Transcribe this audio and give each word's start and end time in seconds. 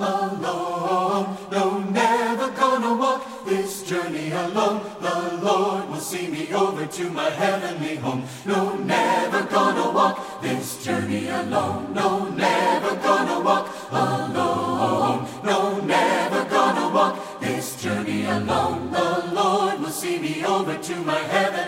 alone. 0.00 1.36
No, 1.50 1.78
never 1.80 2.50
gonna 2.52 2.94
walk 2.94 3.44
this 3.44 3.82
journey 3.84 4.30
alone. 4.30 4.80
The 5.00 5.38
Lord 5.42 5.88
will 5.90 6.00
see 6.00 6.28
me 6.28 6.52
over 6.52 6.86
to 6.86 7.10
my 7.10 7.30
heavenly 7.30 7.96
home. 7.96 8.24
No, 8.46 8.76
never 8.76 9.42
gonna 9.44 9.90
walk 9.92 10.42
this 10.42 10.84
journey 10.84 11.28
alone. 11.28 11.92
No, 11.92 12.28
never 12.30 12.96
gonna 12.96 13.40
walk 13.40 13.68
alone. 13.90 15.28
No, 15.44 15.80
never 15.80 16.44
gonna 16.48 16.94
walk 16.94 17.40
this 17.40 17.80
journey 17.82 18.24
alone. 18.24 18.90
The 18.90 19.30
Lord 19.34 19.80
will 19.80 19.90
see 19.90 20.18
me 20.18 20.44
over 20.44 20.76
to 20.76 20.96
my 20.96 21.18
heavenly 21.18 21.50
home. 21.50 21.59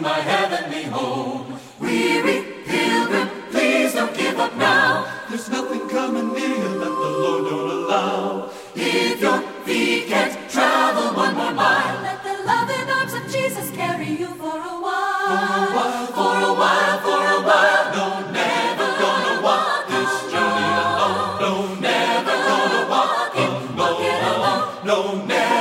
my 0.00 0.20
heavenly 0.20 0.84
home. 0.84 1.58
Weary 1.78 2.42
pilgrim, 2.64 3.28
please 3.50 3.94
don't 3.94 4.14
give 4.16 4.38
up 4.38 4.54
now. 4.56 5.06
There's 5.28 5.48
nothing 5.50 5.88
coming 5.88 6.32
near 6.32 6.68
that 6.80 6.94
the 7.02 7.10
Lord 7.22 7.44
don't 7.50 7.70
allow. 7.70 8.50
If 8.74 9.20
your 9.20 9.40
feet 9.64 10.08
can't 10.08 10.50
travel 10.50 11.14
one 11.14 11.34
more 11.34 11.52
mile, 11.52 12.02
let 12.02 12.22
the 12.24 12.42
loving 12.44 12.88
arms 12.90 13.14
of 13.14 13.24
Jesus 13.30 13.70
carry 13.72 14.08
you 14.08 14.28
for 14.28 14.56
a 14.56 14.76
while. 14.84 15.28
For 15.28 15.56
a 15.60 15.74
while, 15.76 16.06
for 16.18 16.36
a 16.48 16.54
while, 16.62 16.98
for 17.06 17.20
a 17.36 17.40
while. 17.48 17.86
No, 17.96 18.30
never 18.32 18.88
gonna 19.02 19.42
walk 19.42 19.88
this 19.88 20.32
journey 20.32 20.70
alone. 20.84 21.40
No, 21.44 21.74
never 21.80 22.36
gonna 22.48 22.88
walk 22.88 23.36
it 23.36 24.22
alone. 24.32 24.86
No, 24.86 25.24
never. 25.26 25.59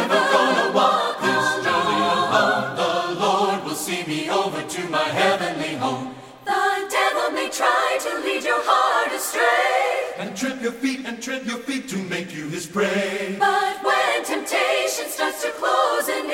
my 5.00 5.08
heavenly 5.08 5.76
home. 5.76 6.14
The 6.44 6.66
devil 6.98 7.32
may 7.32 7.50
try 7.50 7.98
to 8.06 8.12
lead 8.26 8.44
your 8.44 8.62
heart 8.70 9.12
astray, 9.20 10.22
and 10.22 10.36
trip 10.36 10.62
your 10.62 10.74
feet 10.74 11.06
and 11.06 11.24
trip 11.24 11.46
your 11.46 11.60
feet 11.60 11.88
to 11.90 11.98
make 12.16 12.36
you 12.36 12.50
his 12.50 12.66
prey. 12.68 13.38
But 13.40 13.76
when 13.88 14.26
temptation 14.26 15.06
starts 15.08 15.42
to 15.44 15.52
close 15.52 16.10
in, 16.10 16.26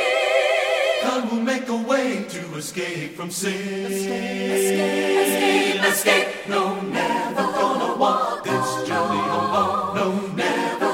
God 1.03 1.31
will 1.31 1.45
make 1.53 1.67
a 1.67 1.77
way 1.91 2.23
to 2.35 2.41
escape 2.55 3.15
from 3.15 3.29
sin. 3.29 3.91
Escape, 3.91 4.51
escape, 4.57 5.19
escape, 5.25 5.91
escape. 5.91 6.49
No, 6.49 6.81
never 6.81 7.45
gonna 7.59 7.91
walk 7.97 8.43
this 8.43 8.69
journey 8.87 9.25
alone. 9.37 9.95
No, 9.99 10.07
never. 10.43 10.84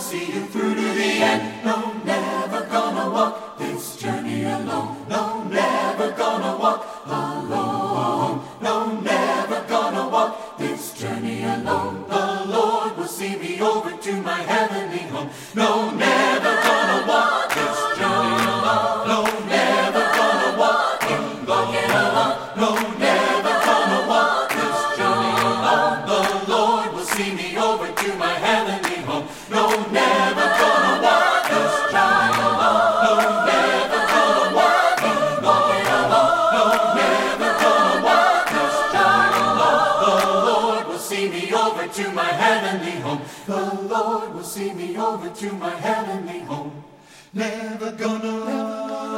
See 0.00 0.32
you 0.32 0.46
through 0.46 0.74
to 0.74 0.80
the 0.80 1.10
end. 1.30 1.64
No, 1.64 1.92
never 2.04 2.64
gonna 2.66 3.10
walk 3.10 3.58
this 3.58 3.96
journey 3.96 4.44
alone. 4.44 4.96
No, 5.08 5.44
never 5.44 6.10
gonna 6.12 6.56
walk 6.56 6.86
alone. 7.06 8.40
No, 8.62 9.00
never 9.00 9.62
gonna 9.68 10.08
walk 10.08 10.58
this 10.58 10.94
journey 10.94 11.42
alone. 11.44 12.06
The 12.08 12.44
Lord 12.46 12.96
will 12.96 13.06
see 13.06 13.36
me 13.36 13.60
over 13.60 13.92
to 13.94 14.12
my 14.22 14.40
heavenly 14.52 15.04
home. 15.12 15.28
No, 15.54 15.90
never 15.90 16.52
gonna 16.66 17.06
walk 17.06 17.54
this 17.54 17.78
journey 17.98 18.40
alone. 18.56 19.08
No, 19.12 19.18
never 19.56 20.04
gonna 20.18 20.58
walk 20.58 21.02
alone. 21.04 21.76
No, 22.56 22.70
never 22.98 23.54
gonna 23.68 24.08
walk 24.08 24.48
this 24.60 24.78
journey 24.96 25.32
alone. 25.50 25.98
The 26.12 26.50
Lord 26.52 26.92
will 26.94 27.04
see 27.04 27.32
me 27.34 27.56
over 27.58 27.69
to 42.02 42.12
my 42.12 42.24
heavenly 42.24 43.00
home. 43.00 43.20
The 43.46 43.74
Lord 43.82 44.34
will 44.34 44.42
see 44.42 44.72
me 44.72 44.96
over 44.96 45.28
to 45.28 45.52
my 45.52 45.74
heavenly 45.76 46.40
home. 46.40 46.82
Never 47.34 47.92
gonna 47.92 49.09